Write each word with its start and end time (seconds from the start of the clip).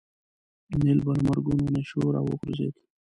نیل 0.81 0.99
به 1.05 1.11
له 1.17 1.21
مرګونو 1.27 1.65
نېشو 1.73 1.99
راوغورځېد. 2.13 2.75